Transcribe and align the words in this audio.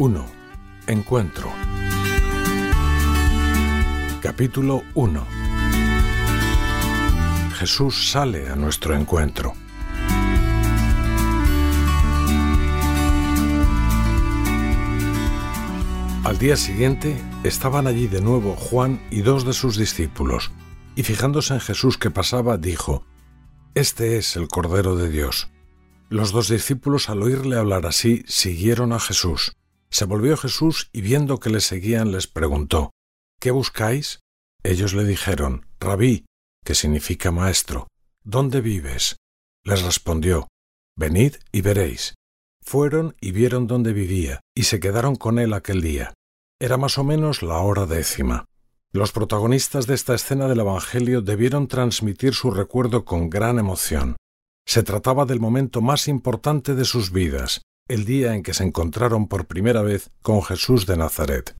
1. 0.00 0.26
Encuentro. 0.86 1.52
Capítulo 4.22 4.82
1. 4.94 5.26
Jesús 7.52 8.10
sale 8.10 8.48
a 8.48 8.56
nuestro 8.56 8.96
encuentro. 8.96 9.52
Al 16.24 16.38
día 16.38 16.56
siguiente 16.56 17.22
estaban 17.44 17.86
allí 17.86 18.06
de 18.06 18.22
nuevo 18.22 18.56
Juan 18.56 19.06
y 19.10 19.20
dos 19.20 19.44
de 19.44 19.52
sus 19.52 19.76
discípulos, 19.76 20.50
y 20.96 21.02
fijándose 21.02 21.52
en 21.52 21.60
Jesús 21.60 21.98
que 21.98 22.10
pasaba, 22.10 22.56
dijo, 22.56 23.04
Este 23.74 24.16
es 24.16 24.34
el 24.36 24.48
Cordero 24.48 24.96
de 24.96 25.10
Dios. 25.10 25.50
Los 26.08 26.32
dos 26.32 26.48
discípulos 26.48 27.10
al 27.10 27.22
oírle 27.22 27.58
hablar 27.58 27.84
así 27.84 28.24
siguieron 28.26 28.94
a 28.94 28.98
Jesús. 28.98 29.52
Se 29.92 30.04
volvió 30.04 30.36
Jesús 30.36 30.88
y 30.92 31.00
viendo 31.00 31.40
que 31.40 31.50
le 31.50 31.60
seguían 31.60 32.12
les 32.12 32.26
preguntó, 32.26 32.90
¿Qué 33.40 33.50
buscáis? 33.50 34.20
Ellos 34.62 34.94
le 34.94 35.04
dijeron, 35.04 35.66
Rabí, 35.80 36.26
que 36.64 36.74
significa 36.74 37.30
maestro, 37.30 37.88
¿dónde 38.22 38.60
vives? 38.60 39.16
Les 39.64 39.82
respondió, 39.82 40.48
Venid 40.96 41.36
y 41.50 41.62
veréis. 41.62 42.14
Fueron 42.62 43.16
y 43.20 43.32
vieron 43.32 43.66
dónde 43.66 43.92
vivía, 43.92 44.40
y 44.54 44.64
se 44.64 44.80
quedaron 44.80 45.16
con 45.16 45.38
él 45.38 45.54
aquel 45.54 45.80
día. 45.80 46.12
Era 46.60 46.76
más 46.76 46.98
o 46.98 47.04
menos 47.04 47.42
la 47.42 47.58
hora 47.58 47.86
décima. 47.86 48.44
Los 48.92 49.12
protagonistas 49.12 49.86
de 49.86 49.94
esta 49.94 50.14
escena 50.14 50.46
del 50.46 50.60
Evangelio 50.60 51.22
debieron 51.22 51.68
transmitir 51.68 52.34
su 52.34 52.50
recuerdo 52.50 53.04
con 53.04 53.30
gran 53.30 53.58
emoción. 53.58 54.16
Se 54.66 54.82
trataba 54.82 55.24
del 55.24 55.40
momento 55.40 55.80
más 55.80 56.06
importante 56.06 56.74
de 56.74 56.84
sus 56.84 57.12
vidas, 57.12 57.62
el 57.90 58.04
día 58.04 58.34
en 58.34 58.44
que 58.44 58.54
se 58.54 58.62
encontraron 58.62 59.26
por 59.26 59.46
primera 59.46 59.82
vez 59.82 60.10
con 60.22 60.42
Jesús 60.42 60.86
de 60.86 60.96
Nazaret. 60.96 61.56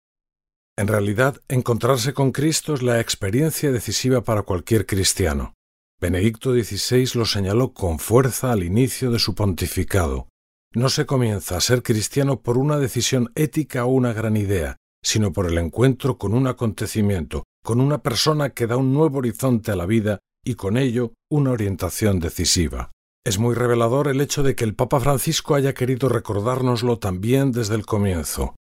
En 0.79 0.87
realidad, 0.87 1.41
encontrarse 1.49 2.15
con 2.15 2.31
Cristo 2.31 2.73
es 2.73 2.83
la 2.83 3.01
experiencia 3.01 3.73
decisiva 3.73 4.23
para 4.23 4.43
cualquier 4.43 4.87
cristiano. 4.87 5.55
Benedicto 6.01 6.53
XVI 6.55 7.11
lo 7.15 7.25
señaló 7.27 7.75
con 7.75 7.99
fuerza 7.99 8.53
al 8.53 8.63
inicio 8.63 9.11
de 9.11 9.19
su 9.19 9.35
pontificado. 9.35 10.29
No 10.73 10.89
se 10.89 11.05
comienza 11.05 11.57
a 11.57 11.61
ser 11.61 11.83
cristiano 11.83 12.41
por 12.41 12.57
una 12.57 12.79
decisión 12.79 13.33
ética 13.35 13.85
o 13.85 13.89
una 13.89 14.13
gran 14.13 14.37
idea, 14.37 14.77
sino 15.03 15.33
por 15.33 15.47
el 15.47 15.59
encuentro 15.59 16.17
con 16.17 16.33
un 16.33 16.47
acontecimiento, 16.47 17.43
con 17.65 17.81
una 17.81 18.03
persona 18.03 18.51
que 18.51 18.69
da 18.69 18.77
un 18.77 18.95
nuevo 18.95 19.19
horizonte 19.19 19.73
a 19.73 19.77
la 19.77 19.85
vida 19.85 20.21
y 20.45 20.55
con 20.55 20.77
ello 20.77 21.13
una 21.29 21.51
orientación 21.51 22.21
decisiva. 22.21 22.93
Es 23.23 23.39
muy 23.39 23.55
revelador 23.55 24.09
el 24.09 24.23
hecho 24.23 24.43
de 24.43 24.55
que 24.55 24.65
el 24.65 24.75
Papa 24.75 24.99
Francisco 24.99 25.55
haya 25.55 25.75
querido 25.75 26.09
recordárnoslo 26.09 26.99
también 26.99 27.53
desde 27.53 27.75
el 27.75 27.85
comienzo. 27.85 28.55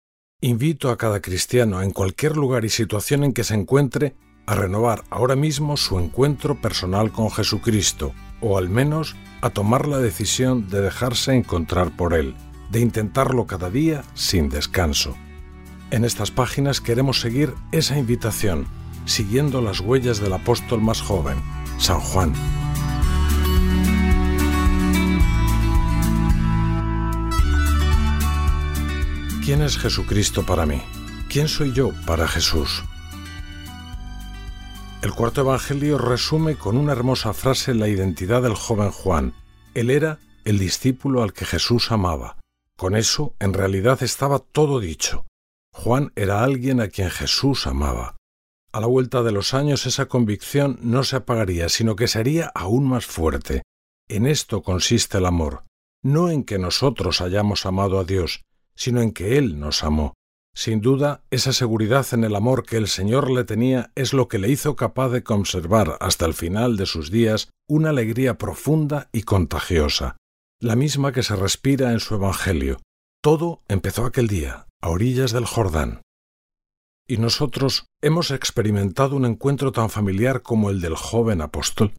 Invito 0.41 0.89
a 0.89 0.97
cada 0.97 1.21
cristiano, 1.21 1.83
en 1.83 1.91
cualquier 1.91 2.39
lugar 2.39 2.65
y 2.65 2.71
situación 2.71 3.23
en 3.23 3.35
que 3.35 3.45
se 3.45 3.53
encuentre, 3.53 4.15
a 4.47 4.55
renovar 4.55 5.05
ahora 5.11 5.37
mismo 5.37 5.77
su 5.77 5.99
encuentro 5.99 6.59
personal 6.59 7.13
con 7.13 7.31
Jesucristo, 7.31 8.15
o 8.41 8.57
al 8.57 8.71
menos 8.71 9.15
a 9.43 9.51
tomar 9.51 9.87
la 9.87 9.99
decisión 9.99 10.71
de 10.71 10.81
dejarse 10.81 11.35
encontrar 11.35 11.95
por 11.95 12.15
Él, 12.15 12.35
de 12.71 12.81
intentarlo 12.81 13.47
cada 13.47 13.69
día 13.69 14.05
sin 14.15 14.49
descanso. 14.49 15.15
En 15.91 16.03
estas 16.03 16.31
páginas 16.31 16.81
queremos 16.81 17.21
seguir 17.21 17.53
esa 17.73 17.99
invitación, 17.99 18.67
siguiendo 19.05 19.61
las 19.61 19.81
huellas 19.81 20.19
del 20.19 20.33
apóstol 20.33 20.81
más 20.81 21.03
joven, 21.03 21.37
San 21.79 22.01
Juan. 22.01 22.33
¿Quién 29.47 29.63
es 29.63 29.79
Jesucristo 29.79 30.45
para 30.45 30.67
mí? 30.67 30.83
¿Quién 31.29 31.47
soy 31.47 31.73
yo 31.73 31.93
para 32.05 32.27
Jesús? 32.27 32.83
El 35.03 35.13
cuarto 35.13 35.43
Evangelio 35.43 35.99
resume 35.99 36.57
con 36.57 36.77
una 36.77 36.91
hermosa 36.91 37.33
frase 37.33 37.73
la 37.73 37.87
identidad 37.87 38.43
del 38.43 38.57
joven 38.57 38.91
Juan. 38.91 39.35
Él 39.75 39.91
era 39.91 40.19
el 40.45 40.59
discípulo 40.59 41.23
al 41.23 41.33
que 41.33 41.45
Jesús 41.45 41.93
amaba. 41.93 42.41
Con 42.77 42.97
eso, 42.97 43.37
en 43.39 43.53
realidad, 43.53 44.03
estaba 44.03 44.41
todo 44.41 44.81
dicho. 44.81 45.27
Juan 45.73 46.11
era 46.17 46.43
alguien 46.43 46.81
a 46.81 46.89
quien 46.89 47.11
Jesús 47.11 47.69
amaba. 47.69 48.17
A 48.73 48.81
la 48.81 48.89
vuelta 48.89 49.23
de 49.23 49.31
los 49.31 49.55
años 49.55 49.87
esa 49.87 50.07
convicción 50.07 50.81
no 50.83 51.05
se 51.05 51.15
apagaría, 51.15 51.69
sino 51.69 51.95
que 51.95 52.09
sería 52.09 52.51
aún 52.53 52.89
más 52.89 53.07
fuerte. 53.07 53.63
En 54.09 54.27
esto 54.27 54.63
consiste 54.63 55.19
el 55.19 55.27
amor, 55.27 55.63
no 56.03 56.31
en 56.31 56.43
que 56.43 56.59
nosotros 56.59 57.21
hayamos 57.21 57.65
amado 57.65 58.01
a 58.01 58.05
Dios, 58.05 58.43
sino 58.77 59.01
en 59.01 59.13
que 59.13 59.39
Él 59.39 59.59
nos 59.59 59.83
amó. 59.83 60.15
Sin 60.55 60.81
duda, 60.81 61.23
esa 61.31 61.53
seguridad 61.53 62.07
en 62.13 62.25
el 62.25 62.35
amor 62.35 62.65
que 62.65 62.79
el 62.79 62.89
Señor 62.89 63.31
le 63.31 63.45
tenía 63.45 63.91
es 63.95 64.15
lo 64.15 64.27
que 64.27 64.39
le 64.39 64.49
hizo 64.49 64.75
capaz 64.75 65.11
de 65.11 65.23
conservar 65.23 65.99
hasta 66.01 66.25
el 66.25 66.33
final 66.33 66.79
de 66.79 66.87
sus 66.87 67.11
días 67.11 67.51
una 67.69 67.91
alegría 67.91 68.39
profunda 68.39 69.11
y 69.13 69.23
contagiosa, 69.23 70.17
la 70.61 70.77
misma 70.77 71.13
que 71.13 71.23
se 71.23 71.37
respira 71.37 71.93
en 71.93 72.01
su 72.01 72.15
Evangelio. 72.15 72.81
Todo 73.23 73.61
empezó 73.69 74.07
aquel 74.07 74.29
día, 74.29 74.67
a 74.81 74.89
orillas 74.89 75.33
del 75.33 75.45
Jordán. 75.45 76.01
¿Y 77.07 77.19
nosotros 77.19 77.87
hemos 78.03 78.31
experimentado 78.31 79.15
un 79.15 79.27
encuentro 79.27 79.73
tan 79.73 79.91
familiar 79.91 80.43
como 80.43 80.71
el 80.71 80.81
del 80.81 80.97
joven 80.97 81.43
apóstol? 81.43 81.93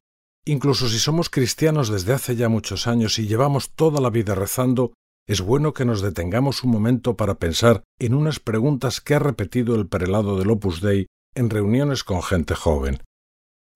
Incluso 0.44 0.88
si 0.88 0.98
somos 0.98 1.30
cristianos 1.30 1.90
desde 1.90 2.12
hace 2.12 2.34
ya 2.34 2.48
muchos 2.48 2.86
años 2.86 3.18
y 3.18 3.26
llevamos 3.26 3.70
toda 3.70 4.00
la 4.00 4.10
vida 4.10 4.34
rezando, 4.34 4.92
es 5.28 5.42
bueno 5.42 5.74
que 5.74 5.84
nos 5.84 6.00
detengamos 6.00 6.64
un 6.64 6.70
momento 6.70 7.16
para 7.16 7.38
pensar 7.38 7.84
en 7.98 8.14
unas 8.14 8.40
preguntas 8.40 9.02
que 9.02 9.14
ha 9.14 9.18
repetido 9.18 9.74
el 9.74 9.86
prelado 9.86 10.38
del 10.38 10.50
Opus 10.50 10.80
Dei 10.80 11.06
en 11.34 11.50
reuniones 11.50 12.02
con 12.02 12.22
gente 12.22 12.54
joven. 12.54 13.02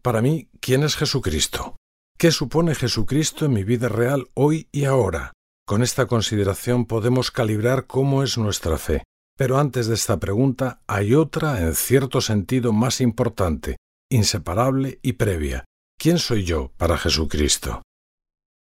Para 0.00 0.22
mí, 0.22 0.48
¿quién 0.60 0.82
es 0.82 0.96
Jesucristo? 0.96 1.76
¿Qué 2.18 2.32
supone 2.32 2.74
Jesucristo 2.74 3.44
en 3.44 3.52
mi 3.52 3.64
vida 3.64 3.88
real 3.88 4.28
hoy 4.32 4.68
y 4.72 4.86
ahora? 4.86 5.32
Con 5.66 5.82
esta 5.82 6.06
consideración 6.06 6.86
podemos 6.86 7.30
calibrar 7.30 7.86
cómo 7.86 8.22
es 8.22 8.38
nuestra 8.38 8.78
fe. 8.78 9.04
Pero 9.36 9.58
antes 9.58 9.86
de 9.88 9.94
esta 9.94 10.18
pregunta 10.18 10.80
hay 10.86 11.14
otra 11.14 11.60
en 11.60 11.74
cierto 11.74 12.22
sentido 12.22 12.72
más 12.72 13.00
importante, 13.02 13.76
inseparable 14.10 15.00
y 15.02 15.14
previa. 15.14 15.64
¿Quién 15.98 16.18
soy 16.18 16.44
yo 16.44 16.72
para 16.78 16.96
Jesucristo? 16.96 17.82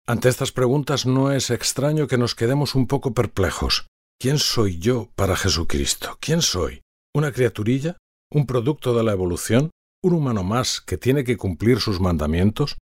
Ante 0.07 0.29
estas 0.29 0.53
preguntas 0.53 1.07
no 1.07 1.33
es 1.33 1.51
extraño 1.51 2.07
que 2.07 2.19
nos 2.19 2.35
quedemos 2.35 2.75
un 2.75 2.87
poco 2.87 3.15
perplejos. 3.15 3.87
¿Quién 4.19 4.39
soy 4.39 4.79
yo 4.79 5.11
para 5.15 5.37
Jesucristo? 5.37 6.19
¿Quién 6.21 6.43
soy? 6.43 6.83
¿Una 7.15 7.33
criaturilla? 7.33 7.97
¿Un 8.31 8.47
producto 8.47 8.95
de 8.95 9.03
la 9.03 9.13
evolución? 9.13 9.71
¿Un 10.03 10.15
humano 10.15 10.43
más 10.43 10.81
que 10.81 10.99
tiene 10.99 11.25
que 11.25 11.37
cumplir 11.37 11.81
sus 11.81 12.01
mandamientos? 12.01 12.77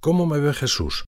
¿Cómo 0.00 0.26
me 0.26 0.38
ve 0.38 0.54
Jesús? 0.54 1.04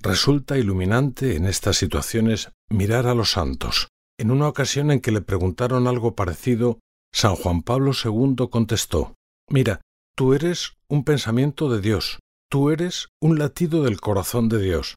Resulta 0.00 0.58
iluminante 0.58 1.36
en 1.36 1.46
estas 1.46 1.76
situaciones 1.76 2.50
mirar 2.68 3.06
a 3.06 3.14
los 3.14 3.30
santos. 3.30 3.88
En 4.18 4.30
una 4.30 4.48
ocasión 4.48 4.90
en 4.90 5.00
que 5.00 5.12
le 5.12 5.20
preguntaron 5.20 5.86
algo 5.86 6.14
parecido, 6.14 6.78
San 7.12 7.36
Juan 7.36 7.62
Pablo 7.62 7.92
II 7.92 8.48
contestó, 8.50 9.14
Mira, 9.48 9.80
tú 10.16 10.34
eres 10.34 10.72
un 10.88 11.04
pensamiento 11.04 11.68
de 11.68 11.80
Dios, 11.80 12.18
Tú 12.54 12.70
eres 12.70 13.08
un 13.20 13.36
latido 13.40 13.82
del 13.82 14.00
corazón 14.00 14.48
de 14.48 14.60
Dios. 14.60 14.94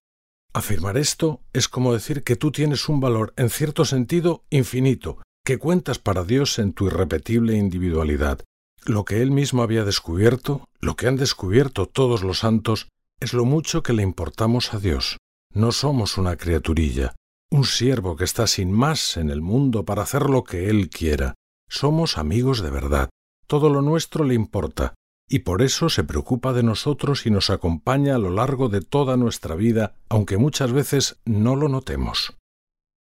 Afirmar 0.54 0.96
esto 0.96 1.42
es 1.54 1.68
como 1.68 1.92
decir 1.92 2.24
que 2.24 2.36
tú 2.36 2.52
tienes 2.52 2.88
un 2.88 3.00
valor 3.00 3.34
en 3.36 3.50
cierto 3.50 3.84
sentido 3.84 4.44
infinito, 4.52 5.18
que 5.44 5.58
cuentas 5.58 5.98
para 5.98 6.24
Dios 6.24 6.60
en 6.60 6.74
tu 6.74 6.86
irrepetible 6.86 7.58
individualidad. 7.58 8.44
Lo 8.86 9.06
que 9.06 9.24
Él 9.24 9.32
mismo 9.32 9.64
había 9.64 9.86
descubierto, 9.86 10.70
lo 10.80 10.96
que 10.96 11.08
han 11.08 11.16
descubierto 11.16 11.88
todos 11.88 12.22
los 12.22 12.38
santos, 12.38 12.90
es 13.20 13.34
lo 13.34 13.44
mucho 13.44 13.82
que 13.82 13.94
le 13.94 14.04
importamos 14.04 14.76
a 14.76 14.80
Dios. 14.80 15.18
No 15.52 15.72
somos 15.72 16.20
una 16.20 16.38
criaturilla, 16.38 17.16
un 17.50 17.66
siervo 17.66 18.18
que 18.18 18.26
está 18.26 18.46
sin 18.46 18.72
más 18.72 19.18
en 19.18 19.32
el 19.32 19.42
mundo 19.42 19.84
para 19.84 20.04
hacer 20.04 20.30
lo 20.30 20.44
que 20.44 20.70
Él 20.70 20.92
quiera. 20.92 21.34
Somos 21.68 22.20
amigos 22.20 22.62
de 22.62 22.70
verdad. 22.70 23.10
Todo 23.48 23.72
lo 23.72 23.82
nuestro 23.82 24.26
le 24.26 24.36
importa, 24.36 24.94
y 25.30 25.40
por 25.40 25.62
eso 25.62 25.90
se 25.90 26.04
preocupa 26.04 26.54
de 26.54 26.64
nosotros 26.64 27.26
y 27.26 27.32
nos 27.32 27.50
acompaña 27.50 28.16
a 28.16 28.20
lo 28.20 28.30
largo 28.30 28.70
de 28.70 28.82
toda 28.82 29.18
nuestra 29.18 29.56
vida, 29.56 29.96
aunque 30.10 30.38
muchas 30.38 30.72
veces 30.72 31.18
no 31.26 31.56
lo 31.56 31.68
notemos. 31.68 32.38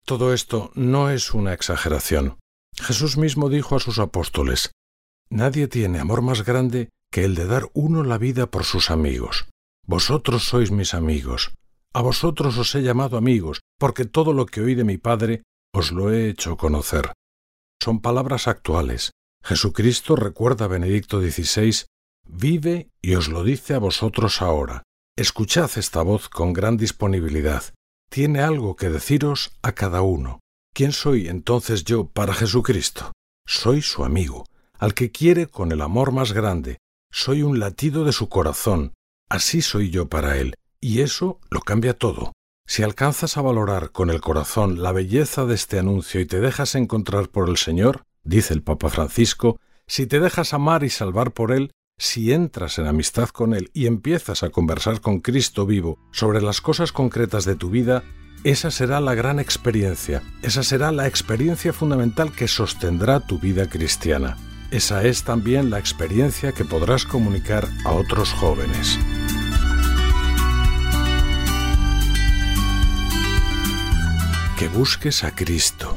Todo 0.07 0.33
esto 0.33 0.71
no 0.75 1.11
es 1.11 1.35
una 1.35 1.53
exageración. 1.53 2.39
Jesús 2.77 3.17
mismo 3.17 3.49
dijo 3.49 3.77
a 3.77 3.81
sus 3.81 3.99
apóstoles, 3.99 4.73
Nadie 5.31 5.69
tiene 5.69 5.99
amor 5.99 6.23
más 6.23 6.45
grande 6.45 6.91
que 7.11 7.25
el 7.25 7.35
de 7.35 7.47
dar 7.47 7.71
uno 7.75 8.03
la 8.05 8.19
vida 8.19 8.51
por 8.51 8.65
sus 8.65 8.91
amigos. 8.91 9.47
Vosotros 9.87 10.45
sois 10.45 10.71
mis 10.71 10.95
amigos. 10.95 11.53
A 11.93 12.03
vosotros 12.03 12.59
os 12.59 12.75
he 12.75 12.83
llamado 12.83 13.17
amigos, 13.17 13.61
porque 13.79 14.05
todo 14.05 14.33
lo 14.33 14.47
que 14.47 14.61
oí 14.61 14.75
de 14.75 14.85
mi 14.85 14.99
Padre 14.99 15.43
os 15.73 15.93
lo 15.93 16.13
he 16.13 16.29
hecho 16.29 16.57
conocer. 16.57 17.13
Son 17.83 18.01
palabras 18.01 18.49
actuales. 18.49 19.13
Jesucristo 19.43 20.17
recuerda 20.17 20.65
a 20.65 20.69
Benedicto 20.69 21.21
XVI 21.21 21.85
Vive 22.25 22.91
y 23.01 23.15
os 23.15 23.29
lo 23.29 23.45
dice 23.45 23.75
a 23.75 23.79
vosotros 23.79 24.43
ahora. 24.43 24.83
Escuchad 25.17 25.71
esta 25.77 26.03
voz 26.03 26.29
con 26.29 26.53
gran 26.53 26.77
disponibilidad. 26.77 27.63
Tiene 28.11 28.41
algo 28.41 28.77
que 28.77 28.91
deciros 28.91 29.53
a 29.63 29.73
cada 29.73 30.03
uno. 30.03 30.41
¿quién 30.75 30.93
soy 30.93 31.29
entonces 31.29 31.85
yo 31.85 32.09
para 32.09 32.35
Jesucristo? 32.35 33.13
Soy 33.47 33.81
su 33.81 34.05
amigo, 34.05 34.45
al 34.79 34.93
que 34.93 35.11
quiere 35.11 35.47
con 35.47 35.73
el 35.73 35.81
amor 35.81 36.13
más 36.13 36.33
grande. 36.33 36.79
Soy 37.11 37.43
un 37.43 37.61
latido 37.61 38.05
de 38.05 38.13
su 38.13 38.29
corazón. 38.29 38.93
Así 39.31 39.63
soy 39.63 39.91
yo 39.91 40.09
para 40.09 40.37
él, 40.37 40.55
y 40.81 41.01
eso 41.01 41.41
lo 41.49 41.61
cambia 41.61 41.97
todo. 41.97 42.33
Si 42.67 42.83
alcanzas 42.83 43.37
a 43.37 43.43
valorar 43.43 43.93
con 43.93 44.11
el 44.11 44.21
corazón 44.21 44.83
la 44.83 44.93
belleza 44.93 45.47
de 45.47 45.55
este 45.55 45.79
anuncio 45.79 46.21
y 46.21 46.27
te 46.27 46.41
dejas 46.41 46.75
encontrar 46.75 47.29
por 47.29 47.49
el 47.49 47.57
Señor, 47.57 48.03
dice 48.25 48.53
el 48.53 48.63
Papa 48.63 48.89
Francisco, 48.89 49.61
si 49.87 50.07
te 50.07 50.19
dejas 50.19 50.55
amar 50.55 50.83
y 50.83 50.91
salvar 50.91 51.33
por 51.33 51.53
Él, 51.53 51.73
si 51.97 52.33
entras 52.33 52.79
en 52.79 52.87
amistad 52.87 53.29
con 53.29 53.55
Él 53.55 53.71
y 53.73 53.87
empiezas 53.87 54.43
a 54.43 54.51
conversar 54.51 55.01
con 55.01 55.21
Cristo 55.21 55.67
vivo 55.67 55.99
sobre 56.11 56.43
las 56.43 56.61
cosas 56.61 56.93
concretas 56.93 57.45
de 57.45 57.55
tu 57.55 57.71
vida, 57.71 58.03
esa 58.43 58.71
será 58.71 59.01
la 59.01 59.15
gran 59.15 59.39
experiencia, 59.39 60.23
esa 60.43 60.63
será 60.63 60.93
la 60.93 61.07
experiencia 61.07 61.73
fundamental 61.73 62.33
que 62.33 62.49
sostendrá 62.49 63.21
tu 63.21 63.39
vida 63.39 63.69
cristiana. 63.69 64.37
Esa 64.71 65.05
es 65.05 65.23
también 65.23 65.71
la 65.71 65.79
experiencia 65.79 66.53
que 66.53 66.65
podrás 66.65 67.05
comunicar 67.05 67.69
a 67.85 67.93
otros 67.93 68.33
jóvenes. 68.33 68.99
Que 74.59 74.69
busques 74.69 75.23
a 75.25 75.35
Cristo. 75.35 75.97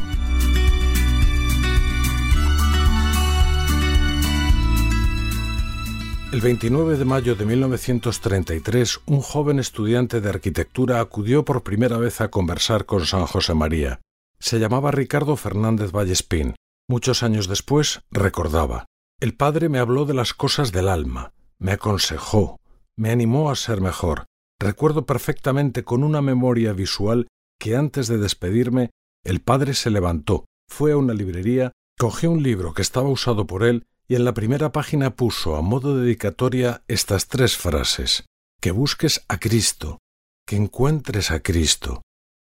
El 6.37 6.43
29 6.43 6.97
de 6.97 7.05
mayo 7.05 7.33
de 7.33 7.47
1933, 7.47 8.99
un 9.07 9.21
joven 9.21 9.57
estudiante 9.57 10.21
de 10.21 10.29
arquitectura 10.29 10.99
acudió 10.99 11.43
por 11.43 11.63
primera 11.63 11.97
vez 11.97 12.21
a 12.21 12.29
conversar 12.29 12.85
con 12.85 13.07
San 13.07 13.25
José 13.25 13.55
María. 13.55 14.01
Se 14.37 14.59
llamaba 14.59 14.91
Ricardo 14.91 15.35
Fernández 15.35 15.91
Vallespín. 15.91 16.53
Muchos 16.87 17.23
años 17.23 17.47
después 17.47 18.01
recordaba. 18.11 18.85
El 19.19 19.33
padre 19.35 19.67
me 19.67 19.79
habló 19.79 20.05
de 20.05 20.13
las 20.13 20.35
cosas 20.35 20.71
del 20.71 20.89
alma, 20.89 21.33
me 21.57 21.71
aconsejó, 21.71 22.59
me 22.95 23.09
animó 23.09 23.49
a 23.49 23.55
ser 23.55 23.81
mejor. 23.81 24.25
Recuerdo 24.59 25.07
perfectamente 25.07 25.83
con 25.83 26.03
una 26.03 26.21
memoria 26.21 26.71
visual 26.71 27.25
que 27.59 27.75
antes 27.75 28.07
de 28.07 28.19
despedirme, 28.19 28.91
el 29.23 29.41
padre 29.41 29.73
se 29.73 29.89
levantó, 29.89 30.45
fue 30.69 30.91
a 30.91 30.97
una 30.97 31.15
librería, 31.15 31.71
cogió 31.97 32.29
un 32.29 32.43
libro 32.43 32.75
que 32.75 32.83
estaba 32.83 33.09
usado 33.09 33.47
por 33.47 33.63
él 33.63 33.87
y 34.07 34.15
en 34.15 34.25
la 34.25 34.33
primera 34.33 34.71
página 34.71 35.15
puso 35.15 35.55
a 35.55 35.61
modo 35.61 35.95
de 35.95 36.03
dedicatoria 36.03 36.83
estas 36.87 37.27
tres 37.27 37.57
frases 37.57 38.25
que 38.61 38.71
busques 38.71 39.23
a 39.27 39.37
Cristo, 39.39 39.99
que 40.47 40.55
encuentres 40.55 41.31
a 41.31 41.41
Cristo, 41.41 42.01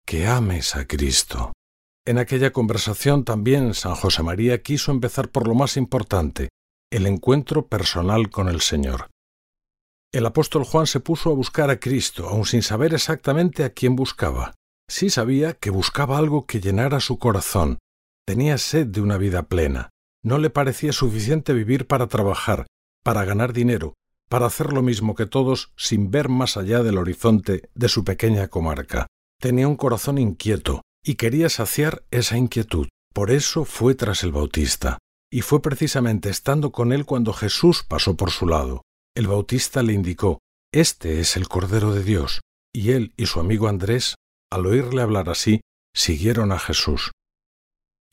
que 0.05 0.27
ames 0.27 0.75
a 0.75 0.87
Cristo. 0.87 1.53
En 2.05 2.17
aquella 2.17 2.51
conversación 2.51 3.23
también 3.23 3.73
San 3.73 3.95
José 3.95 4.23
María 4.23 4.61
quiso 4.61 4.91
empezar 4.91 5.29
por 5.29 5.47
lo 5.47 5.55
más 5.55 5.77
importante, 5.77 6.49
el 6.91 7.07
encuentro 7.07 7.67
personal 7.67 8.29
con 8.29 8.49
el 8.49 8.59
Señor. 8.59 9.09
El 10.11 10.25
apóstol 10.25 10.63
Juan 10.63 10.85
se 10.85 10.99
puso 10.99 11.31
a 11.31 11.33
buscar 11.33 11.69
a 11.69 11.79
Cristo, 11.79 12.27
aun 12.27 12.45
sin 12.45 12.61
saber 12.61 12.93
exactamente 12.93 13.63
a 13.63 13.71
quién 13.71 13.95
buscaba. 13.95 14.53
Sí 14.89 15.09
sabía 15.09 15.53
que 15.53 15.69
buscaba 15.69 16.17
algo 16.17 16.45
que 16.45 16.59
llenara 16.59 16.99
su 16.99 17.17
corazón, 17.17 17.79
tenía 18.27 18.57
sed 18.57 18.87
de 18.87 19.01
una 19.01 19.17
vida 19.17 19.43
plena. 19.43 19.89
No 20.23 20.37
le 20.37 20.49
parecía 20.49 20.93
suficiente 20.93 21.53
vivir 21.53 21.85
para 21.85 22.07
trabajar, 22.07 22.65
para 23.03 23.25
ganar 23.25 23.51
dinero, 23.51 23.93
para 24.29 24.45
hacer 24.45 24.71
lo 24.71 24.81
mismo 24.81 25.15
que 25.15 25.25
todos 25.25 25.73
sin 25.75 26.09
ver 26.09 26.29
más 26.29 26.55
allá 26.55 26.81
del 26.81 26.97
horizonte 26.97 27.69
de 27.75 27.89
su 27.89 28.05
pequeña 28.05 28.47
comarca. 28.47 29.07
Tenía 29.39 29.67
un 29.67 29.75
corazón 29.75 30.17
inquieto 30.17 30.81
y 31.03 31.15
quería 31.15 31.49
saciar 31.49 32.03
esa 32.09 32.37
inquietud. 32.37 32.87
Por 33.13 33.29
eso 33.29 33.65
fue 33.65 33.95
tras 33.95 34.23
el 34.23 34.31
Bautista. 34.31 34.97
Y 35.29 35.41
fue 35.41 35.61
precisamente 35.61 36.29
estando 36.29 36.71
con 36.71 36.93
él 36.93 37.05
cuando 37.05 37.33
Jesús 37.33 37.83
pasó 37.83 38.15
por 38.15 38.31
su 38.31 38.47
lado. 38.47 38.83
El 39.15 39.27
Bautista 39.27 39.83
le 39.83 39.93
indicó, 39.93 40.39
Este 40.71 41.19
es 41.19 41.35
el 41.35 41.47
Cordero 41.47 41.93
de 41.93 42.03
Dios. 42.03 42.41
Y 42.73 42.91
él 42.91 43.13
y 43.17 43.25
su 43.25 43.39
amigo 43.39 43.67
Andrés, 43.67 44.15
al 44.49 44.65
oírle 44.65 45.01
hablar 45.01 45.29
así, 45.29 45.61
siguieron 45.93 46.51
a 46.51 46.59
Jesús. 46.59 47.11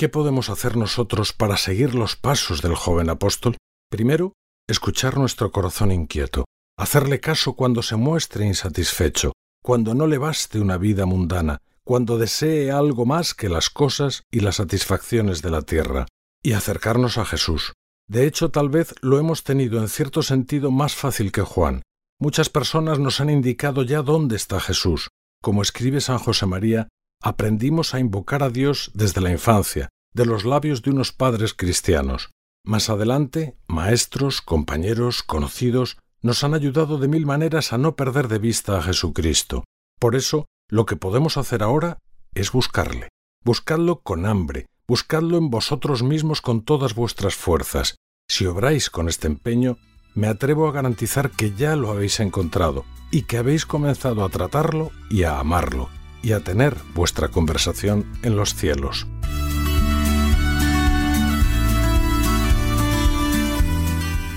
¿Qué 0.01 0.09
podemos 0.09 0.49
hacer 0.49 0.79
nosotros 0.79 1.35
para 1.35 1.59
seguir 1.59 1.95
los 1.95 2.17
pasos 2.17 2.63
del 2.63 2.75
joven 2.75 3.11
apóstol? 3.11 3.59
Primero, 3.91 4.33
escuchar 4.67 5.19
nuestro 5.19 5.53
corazón 5.53 5.93
inquieto, 5.93 6.47
hacerle 6.79 7.21
caso 7.21 7.53
cuando 7.53 7.83
se 7.83 7.97
muestre 7.97 8.47
insatisfecho, 8.47 9.35
cuando 9.63 9.93
no 9.95 10.07
le 10.07 10.17
baste 10.17 10.59
una 10.59 10.79
vida 10.79 11.05
mundana, 11.05 11.59
cuando 11.85 12.17
desee 12.17 12.71
algo 12.71 13.05
más 13.05 13.35
que 13.35 13.51
las 13.51 13.69
cosas 13.69 14.23
y 14.31 14.41
las 14.41 14.57
satisfacciones 14.57 15.43
de 15.43 15.51
la 15.51 15.61
tierra, 15.61 16.07
y 16.43 16.55
acercarnos 16.55 17.19
a 17.19 17.27
Jesús. 17.27 17.75
De 18.09 18.27
hecho, 18.27 18.51
tal 18.51 18.71
vez 18.71 18.95
lo 19.03 19.19
hemos 19.19 19.45
tenido 19.45 19.79
en 19.83 19.89
cierto 19.89 20.23
sentido 20.23 20.71
más 20.71 20.95
fácil 20.95 21.31
que 21.31 21.43
Juan. 21.43 21.83
Muchas 22.19 22.49
personas 22.49 22.99
nos 22.99 23.21
han 23.21 23.29
indicado 23.29 23.83
ya 23.83 24.01
dónde 24.01 24.37
está 24.37 24.61
Jesús. 24.61 25.11
Como 25.43 25.61
escribe 25.61 26.01
San 26.01 26.17
José 26.17 26.47
María, 26.47 26.89
aprendimos 27.21 27.95
a 27.95 28.01
invocar 28.01 28.43
a 28.43 28.51
Dios 28.51 28.91
desde 28.95 29.21
la 29.21 29.31
infancia, 29.31 29.91
de 30.15 30.27
los 30.27 30.45
labios 30.45 30.83
de 30.83 30.91
unos 30.91 31.13
padres 31.13 31.55
cristianos. 31.55 32.31
Más 32.65 32.91
adelante, 32.91 33.57
maestros, 33.67 34.41
compañeros, 34.41 35.23
conocidos, 35.23 35.99
nos 36.23 36.45
han 36.45 36.55
ayudado 36.55 36.99
de 36.99 37.09
mil 37.09 37.27
maneras 37.27 37.73
a 37.73 37.79
no 37.79 37.97
perder 37.97 38.29
de 38.29 38.39
vista 38.39 38.79
a 38.79 38.83
Jesucristo. 38.83 39.65
Por 39.99 40.17
eso, 40.17 40.47
lo 40.69 40.87
que 40.87 40.97
podemos 40.97 41.37
hacer 41.37 41.63
ahora 41.63 41.99
es 42.35 42.53
buscarle. 42.53 43.09
Buscadlo 43.45 44.01
con 44.01 44.27
hambre, 44.27 44.67
buscadlo 44.87 45.39
en 45.39 45.51
vosotros 45.51 46.03
mismos 46.03 46.41
con 46.41 46.63
todas 46.63 46.95
vuestras 46.95 47.35
fuerzas. 47.35 47.97
Si 48.29 48.47
obráis 48.47 48.91
con 48.91 49.09
este 49.09 49.27
empeño, 49.27 49.79
me 50.15 50.27
atrevo 50.27 50.69
a 50.69 50.73
garantizar 50.73 51.31
que 51.31 51.55
ya 51.55 51.77
lo 51.77 51.91
habéis 51.91 52.21
encontrado 52.21 52.85
y 53.11 53.23
que 53.23 53.39
habéis 53.39 53.65
comenzado 53.65 54.25
a 54.25 54.29
tratarlo 54.29 54.91
y 55.09 55.23
a 55.23 55.39
amarlo 55.39 55.89
y 56.23 56.33
a 56.33 56.41
tener 56.41 56.77
vuestra 56.95 57.29
conversación 57.29 58.07
en 58.23 58.37
los 58.37 58.55
cielos. 58.55 59.07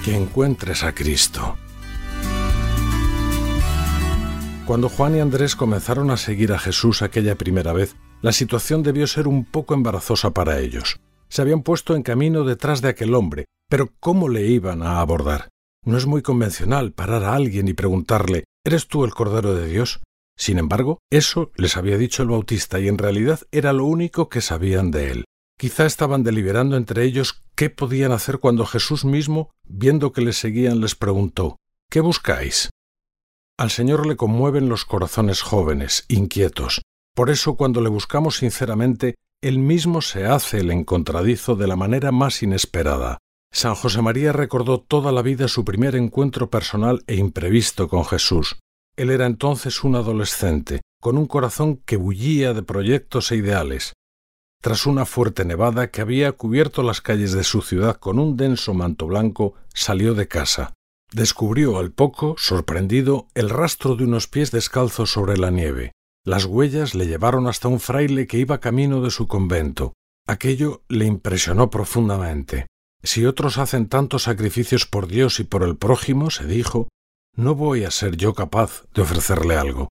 Que 0.03 0.15
encuentres 0.15 0.83
a 0.83 0.93
Cristo. 0.93 1.57
Cuando 4.65 4.89
Juan 4.89 5.15
y 5.15 5.19
Andrés 5.19 5.55
comenzaron 5.55 6.09
a 6.09 6.17
seguir 6.17 6.53
a 6.53 6.59
Jesús 6.59 7.01
aquella 7.01 7.35
primera 7.35 7.73
vez, 7.73 7.95
la 8.21 8.31
situación 8.31 8.83
debió 8.83 9.07
ser 9.07 9.27
un 9.27 9.43
poco 9.43 9.73
embarazosa 9.73 10.31
para 10.31 10.59
ellos. 10.59 10.99
Se 11.27 11.41
habían 11.41 11.63
puesto 11.63 11.95
en 11.95 12.03
camino 12.03 12.43
detrás 12.43 12.81
de 12.81 12.89
aquel 12.89 13.13
hombre, 13.13 13.45
pero 13.69 13.91
¿cómo 13.99 14.29
le 14.29 14.47
iban 14.47 14.83
a 14.83 14.99
abordar? 14.99 15.49
No 15.85 15.97
es 15.97 16.05
muy 16.05 16.21
convencional 16.21 16.93
parar 16.93 17.23
a 17.23 17.35
alguien 17.35 17.67
y 17.67 17.73
preguntarle 17.73 18.45
¿Eres 18.65 18.87
tú 18.87 19.03
el 19.03 19.13
Cordero 19.13 19.53
de 19.53 19.67
Dios? 19.67 19.99
Sin 20.37 20.57
embargo, 20.57 20.99
eso 21.09 21.51
les 21.55 21.77
había 21.77 21.97
dicho 21.97 22.23
el 22.23 22.29
Bautista 22.29 22.79
y 22.79 22.87
en 22.87 22.97
realidad 22.97 23.41
era 23.51 23.73
lo 23.73 23.85
único 23.85 24.29
que 24.29 24.41
sabían 24.41 24.91
de 24.91 25.11
él. 25.11 25.25
Quizá 25.57 25.85
estaban 25.85 26.23
deliberando 26.23 26.75
entre 26.75 27.03
ellos 27.03 27.43
qué 27.55 27.69
podían 27.69 28.11
hacer 28.11 28.39
cuando 28.39 28.65
Jesús 28.65 29.05
mismo, 29.05 29.51
viendo 29.63 30.11
que 30.11 30.21
les 30.21 30.37
seguían, 30.37 30.81
les 30.81 30.95
preguntó 30.95 31.57
¿Qué 31.89 31.99
buscáis? 31.99 32.69
Al 33.57 33.69
Señor 33.69 34.07
le 34.07 34.15
conmueven 34.15 34.67
los 34.67 34.83
corazones 34.83 35.41
jóvenes, 35.43 36.05
inquietos. 36.07 36.81
Por 37.15 37.29
eso 37.29 37.55
cuando 37.55 37.81
le 37.81 37.89
buscamos 37.89 38.37
sinceramente, 38.37 39.15
Él 39.41 39.59
mismo 39.59 40.01
se 40.01 40.25
hace 40.25 40.59
el 40.61 40.71
encontradizo 40.71 41.55
de 41.55 41.67
la 41.67 41.75
manera 41.75 42.11
más 42.11 42.41
inesperada. 42.41 43.19
San 43.51 43.75
José 43.75 44.01
María 44.01 44.33
recordó 44.33 44.79
toda 44.79 45.11
la 45.11 45.21
vida 45.21 45.47
su 45.47 45.63
primer 45.63 45.95
encuentro 45.95 46.49
personal 46.49 47.03
e 47.05 47.15
imprevisto 47.15 47.87
con 47.87 48.03
Jesús. 48.03 48.57
Él 48.95 49.09
era 49.09 49.25
entonces 49.25 49.83
un 49.83 49.95
adolescente, 49.95 50.81
con 51.01 51.17
un 51.17 51.25
corazón 51.25 51.77
que 51.77 51.97
bullía 51.97 52.53
de 52.53 52.63
proyectos 52.63 53.31
e 53.31 53.37
ideales. 53.37 53.93
Tras 54.61 54.85
una 54.85 55.05
fuerte 55.05 55.43
nevada 55.43 55.91
que 55.91 56.01
había 56.01 56.31
cubierto 56.31 56.83
las 56.83 57.01
calles 57.01 57.33
de 57.33 57.43
su 57.43 57.61
ciudad 57.61 57.97
con 57.97 58.19
un 58.19 58.37
denso 58.37 58.73
manto 58.73 59.07
blanco, 59.07 59.55
salió 59.73 60.13
de 60.13 60.27
casa. 60.27 60.73
Descubrió 61.11 61.77
al 61.77 61.91
poco, 61.91 62.35
sorprendido, 62.37 63.27
el 63.33 63.49
rastro 63.49 63.95
de 63.95 64.05
unos 64.05 64.27
pies 64.27 64.51
descalzos 64.51 65.11
sobre 65.11 65.37
la 65.37 65.51
nieve. 65.51 65.91
Las 66.25 66.45
huellas 66.45 66.95
le 66.95 67.07
llevaron 67.07 67.47
hasta 67.47 67.67
un 67.67 67.81
fraile 67.81 68.25
que 68.27 68.37
iba 68.37 68.61
camino 68.61 69.01
de 69.01 69.11
su 69.11 69.27
convento. 69.27 69.93
Aquello 70.25 70.83
le 70.87 71.05
impresionó 71.05 71.69
profundamente. 71.69 72.67
Si 73.03 73.25
otros 73.25 73.57
hacen 73.57 73.89
tantos 73.89 74.23
sacrificios 74.23 74.85
por 74.85 75.07
Dios 75.07 75.41
y 75.41 75.43
por 75.43 75.63
el 75.63 75.75
prójimo, 75.75 76.29
se 76.29 76.47
dijo, 76.47 76.87
no 77.35 77.55
voy 77.55 77.83
a 77.83 77.91
ser 77.91 78.15
yo 78.15 78.33
capaz 78.33 78.83
de 78.93 79.01
ofrecerle 79.01 79.55
algo. 79.55 79.89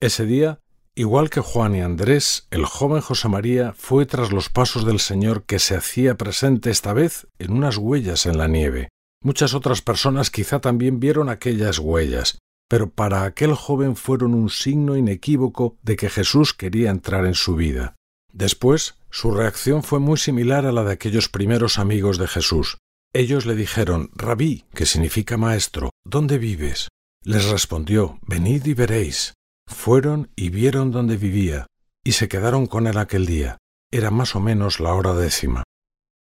Ese 0.00 0.26
día, 0.26 0.60
igual 0.94 1.30
que 1.30 1.40
Juan 1.40 1.74
y 1.74 1.80
Andrés, 1.80 2.46
el 2.50 2.66
joven 2.66 3.00
José 3.00 3.28
María 3.28 3.72
fue 3.76 4.04
tras 4.06 4.30
los 4.32 4.50
pasos 4.50 4.84
del 4.84 5.00
Señor 5.00 5.44
que 5.44 5.58
se 5.58 5.74
hacía 5.74 6.16
presente 6.16 6.70
esta 6.70 6.92
vez 6.92 7.26
en 7.38 7.52
unas 7.52 7.78
huellas 7.78 8.26
en 8.26 8.36
la 8.36 8.48
nieve. 8.48 8.88
Muchas 9.22 9.54
otras 9.54 9.80
personas 9.80 10.30
quizá 10.30 10.60
también 10.60 11.00
vieron 11.00 11.30
aquellas 11.30 11.78
huellas, 11.78 12.38
pero 12.68 12.90
para 12.90 13.24
aquel 13.24 13.54
joven 13.54 13.96
fueron 13.96 14.34
un 14.34 14.50
signo 14.50 14.96
inequívoco 14.96 15.78
de 15.82 15.96
que 15.96 16.10
Jesús 16.10 16.52
quería 16.52 16.90
entrar 16.90 17.24
en 17.24 17.34
su 17.34 17.56
vida. 17.56 17.94
Después, 18.32 18.96
su 19.10 19.30
reacción 19.30 19.82
fue 19.82 20.00
muy 20.00 20.18
similar 20.18 20.66
a 20.66 20.72
la 20.72 20.84
de 20.84 20.92
aquellos 20.92 21.28
primeros 21.28 21.78
amigos 21.78 22.18
de 22.18 22.26
Jesús. 22.26 22.78
Ellos 23.16 23.46
le 23.46 23.54
dijeron, 23.54 24.10
Rabí, 24.16 24.64
que 24.74 24.86
significa 24.86 25.36
maestro, 25.36 25.90
¿dónde 26.04 26.36
vives? 26.36 26.88
Les 27.22 27.44
respondió, 27.48 28.18
Venid 28.26 28.66
y 28.66 28.74
veréis. 28.74 29.34
Fueron 29.68 30.32
y 30.34 30.50
vieron 30.50 30.90
dónde 30.90 31.16
vivía, 31.16 31.68
y 32.04 32.12
se 32.12 32.26
quedaron 32.26 32.66
con 32.66 32.88
él 32.88 32.98
aquel 32.98 33.24
día. 33.24 33.58
Era 33.92 34.10
más 34.10 34.34
o 34.34 34.40
menos 34.40 34.80
la 34.80 34.94
hora 34.94 35.14
décima. 35.14 35.62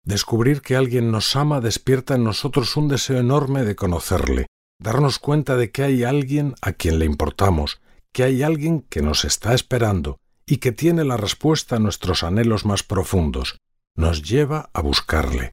Descubrir 0.04 0.60
que 0.60 0.76
alguien 0.76 1.10
nos 1.10 1.34
ama 1.34 1.62
despierta 1.62 2.16
en 2.16 2.24
nosotros 2.24 2.76
un 2.76 2.88
deseo 2.88 3.18
enorme 3.18 3.64
de 3.64 3.74
conocerle, 3.74 4.46
darnos 4.78 5.18
cuenta 5.18 5.56
de 5.56 5.70
que 5.70 5.84
hay 5.84 6.04
alguien 6.04 6.56
a 6.60 6.72
quien 6.72 6.98
le 6.98 7.06
importamos, 7.06 7.80
que 8.12 8.24
hay 8.24 8.42
alguien 8.42 8.82
que 8.82 9.00
nos 9.00 9.24
está 9.24 9.54
esperando 9.54 10.18
y 10.44 10.58
que 10.58 10.72
tiene 10.72 11.04
la 11.04 11.16
respuesta 11.16 11.76
a 11.76 11.78
nuestros 11.78 12.22
anhelos 12.22 12.66
más 12.66 12.82
profundos. 12.82 13.56
Nos 13.96 14.22
lleva 14.22 14.68
a 14.74 14.82
buscarle. 14.82 15.52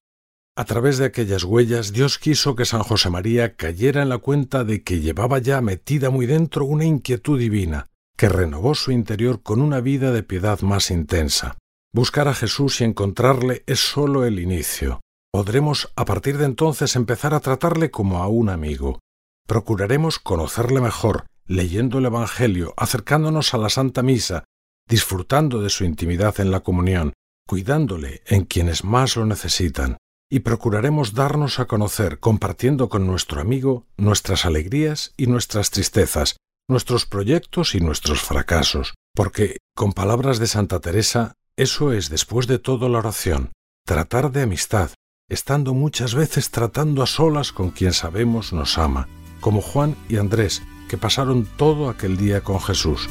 A 0.60 0.66
través 0.66 0.98
de 0.98 1.06
aquellas 1.06 1.46
huellas, 1.46 1.94
Dios 1.94 2.20
quiso 2.20 2.54
que 2.54 2.66
San 2.66 2.84
José 2.84 3.10
María 3.10 3.56
cayera 3.56 4.02
en 4.02 4.10
la 4.10 4.18
cuenta 4.18 4.66
de 4.66 4.84
que 4.84 5.00
llevaba 5.00 5.38
ya 5.40 5.62
metida 5.62 6.10
muy 6.10 6.26
dentro 6.26 6.66
una 6.66 6.84
inquietud 6.84 7.40
divina, 7.40 7.88
que 8.18 8.28
renovó 8.28 8.76
su 8.76 8.92
interior 8.92 9.42
con 9.42 9.62
una 9.62 9.80
vida 9.80 10.12
de 10.12 10.22
piedad 10.22 10.60
más 10.60 10.92
intensa. 10.92 11.58
Buscar 11.94 12.28
a 12.28 12.34
Jesús 12.34 12.82
y 12.82 12.84
encontrarle 12.84 13.64
es 13.68 13.80
sólo 13.80 14.26
el 14.26 14.38
inicio. 14.38 15.00
Podremos 15.32 15.94
a 15.96 16.04
partir 16.04 16.38
de 16.38 16.44
entonces 16.44 16.98
empezar 16.98 17.34
a 17.34 17.40
tratarle 17.40 17.90
como 17.90 18.22
a 18.22 18.28
un 18.28 18.50
amigo. 18.50 19.00
Procuraremos 19.48 20.20
conocerle 20.20 20.82
mejor, 20.82 21.26
leyendo 21.48 22.00
el 22.00 22.06
Evangelio, 22.08 22.74
acercándonos 22.76 23.54
a 23.54 23.60
la 23.60 23.70
Santa 23.70 24.04
Misa, 24.04 24.44
disfrutando 24.90 25.62
de 25.62 25.70
su 25.70 25.86
intimidad 25.86 26.38
en 26.42 26.52
la 26.52 26.60
comunión, 26.60 27.14
cuidándole 27.48 28.24
en 28.26 28.44
quienes 28.44 28.84
más 28.84 29.16
lo 29.16 29.26
necesitan 29.26 29.96
y 30.30 30.42
procuraremos 30.42 31.14
darnos 31.14 31.60
a 31.60 31.66
conocer 31.66 32.20
compartiendo 32.20 32.88
con 32.88 33.08
nuestro 33.08 33.42
amigo 33.42 33.88
nuestras 33.98 34.46
alegrías 34.46 35.14
y 35.18 35.26
nuestras 35.26 35.72
tristezas, 35.72 36.38
nuestros 36.70 37.08
proyectos 37.08 37.74
y 37.74 37.80
nuestros 37.80 38.22
fracasos, 38.22 38.94
porque, 39.16 39.58
con 39.76 39.94
palabras 39.94 40.38
de 40.38 40.48
Santa 40.48 40.80
Teresa, 40.80 41.34
eso 41.58 41.92
es 41.92 42.10
después 42.10 42.46
de 42.48 42.60
todo 42.60 42.90
la 42.90 43.00
oración, 43.00 43.52
tratar 43.86 44.32
de 44.32 44.44
amistad, 44.44 44.92
estando 45.30 45.74
muchas 45.74 46.14
veces 46.14 46.52
tratando 46.52 47.02
a 47.02 47.08
solas 47.08 47.52
con 47.52 47.72
quien 47.72 47.94
sabemos 47.94 48.54
nos 48.54 48.78
ama, 48.78 49.08
como 49.42 49.62
Juan 49.62 49.96
y 50.08 50.18
Andrés, 50.18 50.62
que 50.88 50.98
pasaron 50.98 51.46
todo 51.58 51.90
aquel 51.90 52.18
día 52.18 52.42
con 52.42 52.62
Jesús. 52.62 53.10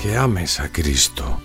Que 0.00 0.16
ames 0.16 0.60
a 0.60 0.70
Cristo. 0.70 1.40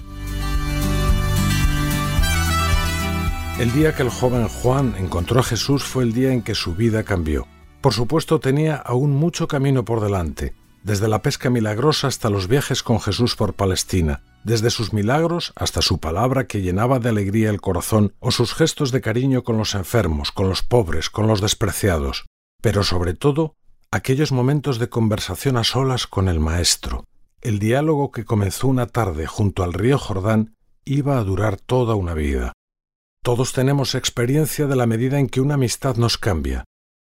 El 3.59 3.73
día 3.73 3.93
que 3.93 4.03
el 4.03 4.09
joven 4.09 4.47
Juan 4.47 4.95
encontró 4.97 5.41
a 5.41 5.43
Jesús 5.43 5.83
fue 5.83 6.05
el 6.05 6.13
día 6.13 6.31
en 6.31 6.43
que 6.43 6.55
su 6.55 6.75
vida 6.75 7.03
cambió. 7.03 7.45
Por 7.81 7.93
supuesto 7.93 8.39
tenía 8.39 8.77
aún 8.77 9.11
mucho 9.11 9.49
camino 9.49 9.83
por 9.83 9.99
delante, 9.99 10.55
desde 10.81 11.09
la 11.09 11.21
pesca 11.21 11.49
milagrosa 11.49 12.07
hasta 12.07 12.29
los 12.29 12.47
viajes 12.47 12.83
con 12.83 13.01
Jesús 13.01 13.35
por 13.35 13.55
Palestina, 13.55 14.23
desde 14.45 14.69
sus 14.69 14.93
milagros 14.93 15.51
hasta 15.57 15.81
su 15.81 15.99
palabra 15.99 16.47
que 16.47 16.61
llenaba 16.61 16.99
de 16.99 17.09
alegría 17.09 17.49
el 17.49 17.59
corazón 17.59 18.13
o 18.19 18.31
sus 18.31 18.53
gestos 18.53 18.93
de 18.93 19.01
cariño 19.01 19.43
con 19.43 19.57
los 19.57 19.75
enfermos, 19.75 20.31
con 20.31 20.47
los 20.47 20.63
pobres, 20.63 21.09
con 21.09 21.27
los 21.27 21.41
despreciados, 21.41 22.27
pero 22.61 22.83
sobre 22.83 23.13
todo 23.13 23.55
aquellos 23.91 24.31
momentos 24.31 24.79
de 24.79 24.87
conversación 24.87 25.57
a 25.57 25.65
solas 25.65 26.07
con 26.07 26.29
el 26.29 26.39
Maestro. 26.39 27.03
El 27.41 27.59
diálogo 27.59 28.11
que 28.11 28.23
comenzó 28.23 28.69
una 28.69 28.87
tarde 28.87 29.27
junto 29.27 29.63
al 29.63 29.73
río 29.73 29.97
Jordán 29.97 30.55
iba 30.85 31.17
a 31.17 31.25
durar 31.25 31.57
toda 31.57 31.95
una 31.95 32.13
vida. 32.13 32.53
Todos 33.23 33.53
tenemos 33.53 33.95
experiencia 33.95 34.67
de 34.67 34.75
la 34.75 34.85
medida 34.85 35.19
en 35.19 35.27
que 35.27 35.41
una 35.41 35.55
amistad 35.55 35.97
nos 35.97 36.17
cambia. 36.17 36.63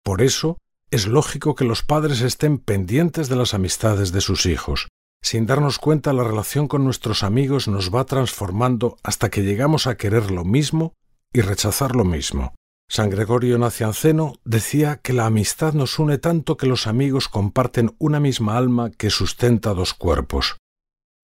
Por 0.04 0.22
eso, 0.22 0.58
es 0.92 1.08
lógico 1.08 1.56
que 1.56 1.66
los 1.66 1.82
padres 1.82 2.22
estén 2.22 2.58
pendientes 2.58 3.30
de 3.30 3.36
las 3.36 3.54
amistades 3.54 4.12
de 4.12 4.22
sus 4.22 4.46
hijos. 4.46 4.90
Sin 5.24 5.46
darnos 5.46 5.80
cuenta, 5.80 6.12
la 6.12 6.24
relación 6.24 6.68
con 6.68 6.84
nuestros 6.84 7.24
amigos 7.24 7.68
nos 7.68 7.96
va 7.96 8.04
transformando 8.04 8.98
hasta 9.02 9.30
que 9.30 9.42
llegamos 9.42 9.88
a 9.88 9.96
querer 9.96 10.30
lo 10.30 10.44
mismo 10.44 10.94
y 11.32 11.42
rechazar 11.42 11.96
lo 11.96 12.04
mismo. 12.04 12.54
San 12.90 13.10
Gregorio 13.10 13.58
Nacianceno 13.58 14.34
decía 14.44 14.98
que 14.98 15.14
la 15.14 15.26
amistad 15.26 15.74
nos 15.74 15.98
une 15.98 16.18
tanto 16.18 16.58
que 16.58 16.68
los 16.68 16.86
amigos 16.86 17.30
comparten 17.30 17.96
una 17.98 18.20
misma 18.20 18.58
alma 18.58 18.92
que 18.92 19.10
sustenta 19.10 19.74
dos 19.74 19.94
cuerpos. 19.94 20.58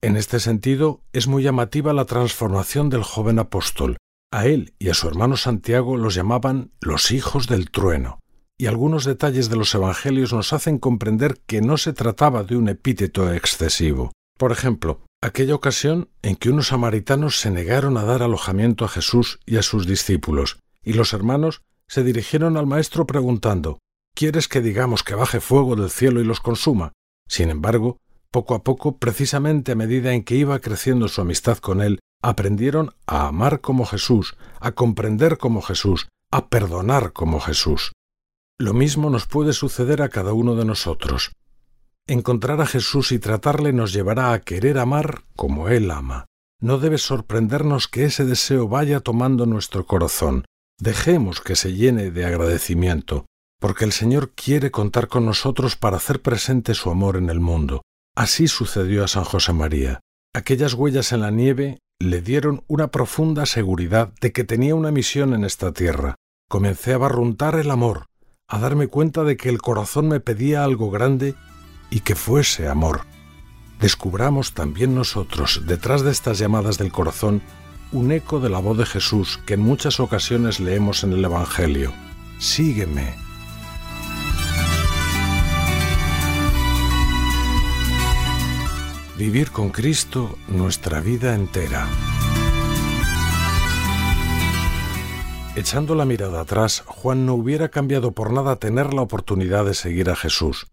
En 0.01 0.15
este 0.15 0.39
sentido, 0.39 1.01
es 1.11 1.27
muy 1.27 1.43
llamativa 1.43 1.91
la 1.91 2.05
transformación 2.05 2.89
del 2.89 3.03
joven 3.03 3.37
apóstol, 3.37 3.97
a 4.31 4.45
él 4.45 4.73
y 4.79 4.89
a 4.89 4.93
su 4.93 5.07
hermano 5.07 5.37
Santiago 5.37 5.97
los 5.97 6.15
llamaban 6.15 6.71
los 6.79 7.11
hijos 7.11 7.47
del 7.47 7.71
trueno, 7.71 8.19
y 8.57 8.67
algunos 8.67 9.05
detalles 9.05 9.49
de 9.49 9.55
los 9.55 9.73
Evangelios 9.73 10.33
nos 10.33 10.53
hacen 10.53 10.77
comprender 10.77 11.39
que 11.45 11.61
no 11.61 11.77
se 11.77 11.93
trataba 11.93 12.43
de 12.43 12.57
un 12.57 12.69
epíteto 12.69 13.33
excesivo. 13.33 14.11
Por 14.37 14.51
ejemplo, 14.51 15.01
aquella 15.21 15.55
ocasión 15.55 16.09
en 16.21 16.35
que 16.35 16.49
unos 16.49 16.67
samaritanos 16.67 17.39
se 17.39 17.51
negaron 17.51 17.97
a 17.97 18.03
dar 18.03 18.23
alojamiento 18.23 18.85
a 18.85 18.89
Jesús 18.89 19.39
y 19.45 19.57
a 19.57 19.63
sus 19.63 19.87
discípulos, 19.87 20.59
y 20.83 20.93
los 20.93 21.13
hermanos 21.13 21.61
se 21.87 22.03
dirigieron 22.03 22.55
al 22.57 22.67
Maestro 22.67 23.05
preguntando 23.07 23.79
¿Quieres 24.15 24.47
que 24.47 24.61
digamos 24.61 25.03
que 25.03 25.15
baje 25.15 25.39
fuego 25.39 25.75
del 25.75 25.89
cielo 25.89 26.19
y 26.19 26.25
los 26.25 26.41
consuma? 26.41 26.93
Sin 27.27 27.49
embargo, 27.49 27.97
poco 28.31 28.55
a 28.55 28.63
poco, 28.63 28.97
precisamente 28.97 29.71
a 29.71 29.75
medida 29.75 30.13
en 30.13 30.23
que 30.23 30.35
iba 30.35 30.59
creciendo 30.59 31.07
su 31.07 31.21
amistad 31.21 31.57
con 31.57 31.81
él, 31.81 31.99
aprendieron 32.21 32.93
a 33.07 33.27
amar 33.27 33.61
como 33.61 33.85
Jesús, 33.85 34.35
a 34.59 34.71
comprender 34.73 35.37
como 35.37 35.61
Jesús, 35.61 36.07
a 36.31 36.47
perdonar 36.47 37.13
como 37.13 37.39
Jesús. 37.39 37.91
Lo 38.59 38.73
mismo 38.73 39.09
nos 39.09 39.25
puede 39.25 39.53
suceder 39.53 40.01
a 40.01 40.09
cada 40.09 40.33
uno 40.33 40.55
de 40.55 40.65
nosotros. 40.65 41.31
Encontrar 42.07 42.59
a 42.61 42.65
Jesús 42.65 43.11
y 43.11 43.19
tratarle 43.19 43.71
nos 43.71 43.93
llevará 43.93 44.33
a 44.33 44.41
querer 44.41 44.79
amar 44.79 45.23
como 45.35 45.69
Él 45.69 45.89
ama. 45.91 46.25
No 46.61 46.77
debe 46.77 46.97
sorprendernos 46.97 47.87
que 47.87 48.05
ese 48.05 48.25
deseo 48.25 48.67
vaya 48.67 48.99
tomando 48.99 49.45
nuestro 49.45 49.85
corazón. 49.85 50.43
Dejemos 50.77 51.39
que 51.39 51.55
se 51.55 51.73
llene 51.73 52.11
de 52.11 52.25
agradecimiento, 52.25 53.25
porque 53.59 53.85
el 53.85 53.93
Señor 53.93 54.31
quiere 54.31 54.71
contar 54.71 55.07
con 55.07 55.25
nosotros 55.25 55.75
para 55.75 55.97
hacer 55.97 56.21
presente 56.21 56.73
su 56.73 56.89
amor 56.89 57.15
en 57.15 57.29
el 57.29 57.39
mundo. 57.39 57.81
Así 58.15 58.47
sucedió 58.47 59.03
a 59.03 59.07
San 59.07 59.23
José 59.23 59.53
María. 59.53 59.99
Aquellas 60.33 60.73
huellas 60.73 61.11
en 61.11 61.21
la 61.21 61.31
nieve 61.31 61.79
le 61.99 62.21
dieron 62.21 62.63
una 62.67 62.87
profunda 62.91 63.45
seguridad 63.45 64.13
de 64.21 64.31
que 64.31 64.43
tenía 64.43 64.75
una 64.75 64.91
misión 64.91 65.33
en 65.33 65.43
esta 65.43 65.73
tierra. 65.73 66.15
Comencé 66.49 66.93
a 66.93 66.97
barruntar 66.97 67.55
el 67.55 67.71
amor, 67.71 68.05
a 68.47 68.59
darme 68.59 68.87
cuenta 68.87 69.23
de 69.23 69.37
que 69.37 69.49
el 69.49 69.61
corazón 69.61 70.07
me 70.07 70.19
pedía 70.19 70.63
algo 70.63 70.91
grande 70.91 71.35
y 71.89 72.01
que 72.01 72.15
fuese 72.15 72.67
amor. 72.67 73.01
Descubramos 73.79 74.53
también 74.53 74.95
nosotros, 74.95 75.63
detrás 75.65 76.01
de 76.01 76.11
estas 76.11 76.39
llamadas 76.39 76.77
del 76.77 76.91
corazón, 76.91 77.41
un 77.91 78.11
eco 78.11 78.39
de 78.39 78.49
la 78.49 78.59
voz 78.59 78.77
de 78.77 78.85
Jesús 78.85 79.39
que 79.45 79.55
en 79.55 79.61
muchas 79.61 79.99
ocasiones 79.99 80.59
leemos 80.59 81.03
en 81.03 81.13
el 81.13 81.23
Evangelio. 81.23 81.93
Sígueme. 82.39 83.28
Vivir 89.19 89.51
con 89.51 89.71
Cristo 89.71 90.37
nuestra 90.47 91.01
vida 91.01 91.35
entera. 91.35 91.89
Echando 95.57 95.93
la 95.93 96.05
mirada 96.05 96.39
atrás, 96.39 96.83
Juan 96.85 97.25
no 97.25 97.33
hubiera 97.33 97.67
cambiado 97.67 98.13
por 98.13 98.31
nada 98.31 98.55
tener 98.55 98.93
la 98.93 99.01
oportunidad 99.01 99.65
de 99.65 99.73
seguir 99.73 100.09
a 100.09 100.15
Jesús. 100.15 100.67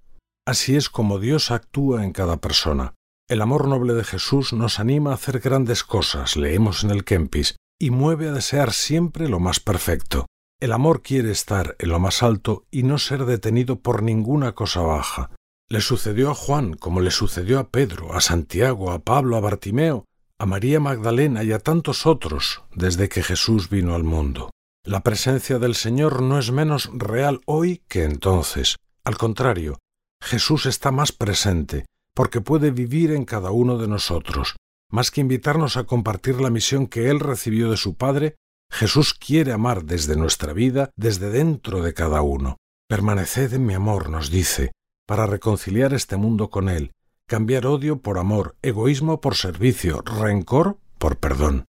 Así 0.46 0.76
es 0.76 0.88
como 0.88 1.18
Dios 1.18 1.50
actúa 1.50 2.04
en 2.04 2.12
cada 2.12 2.36
persona. 2.36 2.94
El 3.28 3.42
amor 3.42 3.66
noble 3.66 3.94
de 3.94 4.04
Jesús 4.04 4.52
nos 4.52 4.78
anima 4.78 5.10
a 5.10 5.14
hacer 5.14 5.40
grandes 5.40 5.82
cosas, 5.82 6.36
leemos 6.36 6.84
en 6.84 6.92
el 6.92 7.02
Kempis, 7.02 7.56
y 7.80 7.90
mueve 7.90 8.28
a 8.28 8.32
desear 8.32 8.72
siempre 8.72 9.28
lo 9.28 9.40
más 9.40 9.58
perfecto. 9.58 10.26
El 10.60 10.70
amor 10.70 11.02
quiere 11.02 11.32
estar 11.32 11.74
en 11.80 11.88
lo 11.88 11.98
más 11.98 12.22
alto 12.22 12.62
y 12.70 12.84
no 12.84 12.98
ser 12.98 13.24
detenido 13.24 13.80
por 13.80 14.04
ninguna 14.04 14.52
cosa 14.52 14.82
baja. 14.82 15.30
Le 15.68 15.80
sucedió 15.80 16.30
a 16.30 16.34
Juan 16.34 16.74
como 16.74 17.00
le 17.00 17.10
sucedió 17.10 17.58
a 17.58 17.70
Pedro, 17.70 18.14
a 18.14 18.20
Santiago, 18.20 18.92
a 18.92 19.00
Pablo, 19.00 19.36
a 19.36 19.40
Bartimeo, 19.40 20.04
a 20.38 20.46
María 20.46 20.78
Magdalena 20.78 21.42
y 21.42 21.50
a 21.50 21.58
tantos 21.58 22.06
otros 22.06 22.62
desde 22.72 23.08
que 23.08 23.24
Jesús 23.24 23.68
vino 23.68 23.96
al 23.96 24.04
mundo. 24.04 24.50
La 24.84 25.00
presencia 25.00 25.58
del 25.58 25.74
Señor 25.74 26.22
no 26.22 26.38
es 26.38 26.52
menos 26.52 26.88
real 26.92 27.40
hoy 27.46 27.82
que 27.88 28.04
entonces. 28.04 28.76
Al 29.02 29.16
contrario, 29.16 29.78
Jesús 30.22 30.66
está 30.66 30.92
más 30.92 31.10
presente, 31.10 31.86
porque 32.14 32.40
puede 32.40 32.70
vivir 32.70 33.10
en 33.10 33.24
cada 33.24 33.50
uno 33.50 33.76
de 33.76 33.88
nosotros. 33.88 34.54
Más 34.92 35.10
que 35.10 35.20
invitarnos 35.20 35.76
a 35.76 35.82
compartir 35.82 36.40
la 36.40 36.50
misión 36.50 36.86
que 36.86 37.10
Él 37.10 37.18
recibió 37.18 37.72
de 37.72 37.76
su 37.76 37.96
Padre, 37.96 38.36
Jesús 38.70 39.14
quiere 39.14 39.52
amar 39.52 39.84
desde 39.84 40.14
nuestra 40.14 40.52
vida, 40.52 40.90
desde 40.94 41.30
dentro 41.30 41.82
de 41.82 41.92
cada 41.92 42.22
uno. 42.22 42.56
Permaneced 42.88 43.52
en 43.52 43.66
mi 43.66 43.74
amor, 43.74 44.10
nos 44.10 44.30
dice, 44.30 44.70
para 45.06 45.26
reconciliar 45.26 45.94
este 45.94 46.16
mundo 46.16 46.50
con 46.50 46.68
Él, 46.68 46.92
cambiar 47.26 47.66
odio 47.66 47.98
por 47.98 48.18
amor, 48.18 48.56
egoísmo 48.62 49.20
por 49.20 49.36
servicio, 49.36 50.02
rencor 50.02 50.78
por 50.98 51.18
perdón. 51.18 51.64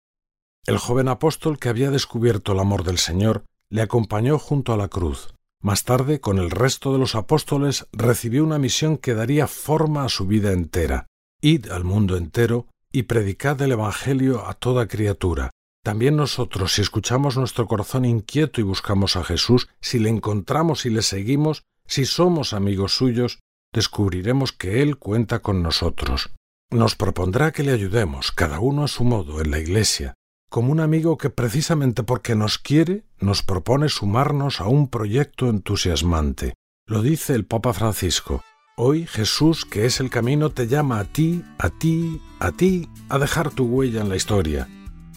El 0.65 0.79
joven 0.79 1.07
apóstol 1.07 1.59
que 1.59 1.69
había 1.69 1.91
descubierto 1.91 2.51
el 2.51 2.59
amor 2.59 2.83
del 2.83 2.97
Señor 2.97 3.45
le 3.69 3.81
acompañó 3.81 4.37
junto 4.39 4.73
a 4.73 4.77
la 4.77 4.89
cruz. 4.89 5.33
Más 5.61 5.83
tarde, 5.83 6.19
con 6.19 6.37
el 6.37 6.51
resto 6.51 6.93
de 6.93 6.99
los 6.99 7.15
apóstoles, 7.15 7.87
recibió 7.91 8.43
una 8.43 8.59
misión 8.59 8.97
que 8.97 9.13
daría 9.13 9.47
forma 9.47 10.03
a 10.03 10.09
su 10.09 10.27
vida 10.27 10.51
entera. 10.51 11.07
Id 11.41 11.69
al 11.71 11.83
mundo 11.83 12.17
entero 12.17 12.67
y 12.91 13.03
predicad 13.03 13.61
el 13.61 13.71
Evangelio 13.71 14.47
a 14.47 14.53
toda 14.53 14.87
criatura. 14.87 15.51
También 15.83 16.15
nosotros, 16.15 16.73
si 16.73 16.81
escuchamos 16.81 17.37
nuestro 17.37 17.67
corazón 17.67 18.05
inquieto 18.05 18.59
y 18.59 18.63
buscamos 18.63 19.15
a 19.15 19.23
Jesús, 19.23 19.69
si 19.79 19.99
le 19.99 20.09
encontramos 20.09 20.85
y 20.85 20.89
le 20.89 21.01
seguimos, 21.01 21.63
si 21.87 22.05
somos 22.05 22.53
amigos 22.53 22.95
suyos, 22.95 23.39
descubriremos 23.73 24.51
que 24.51 24.81
Él 24.81 24.97
cuenta 24.97 25.39
con 25.39 25.63
nosotros. 25.63 26.31
Nos 26.69 26.95
propondrá 26.95 27.51
que 27.51 27.63
le 27.63 27.71
ayudemos, 27.71 28.31
cada 28.31 28.59
uno 28.59 28.83
a 28.83 28.87
su 28.87 29.03
modo, 29.03 29.41
en 29.41 29.51
la 29.51 29.59
Iglesia, 29.59 30.13
como 30.49 30.71
un 30.71 30.79
amigo 30.79 31.17
que 31.17 31.29
precisamente 31.29 32.03
porque 32.03 32.35
nos 32.35 32.57
quiere, 32.57 33.05
nos 33.19 33.41
propone 33.43 33.89
sumarnos 33.89 34.61
a 34.61 34.67
un 34.67 34.89
proyecto 34.89 35.49
entusiasmante. 35.49 36.53
Lo 36.85 37.01
dice 37.01 37.33
el 37.33 37.45
Papa 37.45 37.73
Francisco. 37.73 38.41
Hoy 38.77 39.07
Jesús, 39.07 39.65
que 39.65 39.85
es 39.85 39.99
el 39.99 40.09
camino, 40.09 40.51
te 40.51 40.67
llama 40.67 40.99
a 40.99 41.05
ti, 41.05 41.43
a 41.57 41.69
ti, 41.69 42.21
a 42.39 42.51
ti, 42.51 42.89
a 43.09 43.17
dejar 43.17 43.49
tu 43.49 43.65
huella 43.65 44.01
en 44.01 44.09
la 44.09 44.15
historia. 44.15 44.67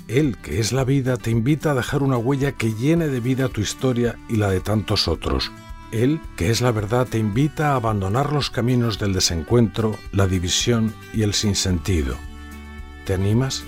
Él, 0.08 0.38
que 0.38 0.58
es 0.60 0.72
la 0.72 0.84
vida, 0.84 1.16
te 1.16 1.30
invita 1.30 1.72
a 1.72 1.74
dejar 1.74 2.02
una 2.02 2.16
huella 2.16 2.52
que 2.52 2.74
llene 2.74 3.08
de 3.08 3.20
vida 3.20 3.48
tu 3.48 3.60
historia 3.60 4.18
y 4.28 4.36
la 4.36 4.48
de 4.48 4.60
tantos 4.60 5.06
otros. 5.06 5.52
Él, 5.92 6.20
que 6.36 6.50
es 6.50 6.60
la 6.60 6.72
verdad, 6.72 7.06
te 7.06 7.18
invita 7.18 7.72
a 7.72 7.76
abandonar 7.76 8.32
los 8.32 8.50
caminos 8.50 8.98
del 8.98 9.12
desencuentro, 9.12 9.96
la 10.12 10.26
división 10.26 10.94
y 11.12 11.22
el 11.22 11.34
sinsentido. 11.34 12.16
¿Te 13.04 13.14
animas? 13.14 13.64